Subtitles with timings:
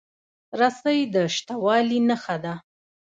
[0.59, 2.53] رسۍ د شته والي نښه ده.